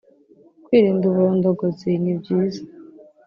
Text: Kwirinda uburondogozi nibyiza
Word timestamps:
Kwirinda 0.65 1.03
uburondogozi 1.07 1.89
nibyiza 2.03 2.61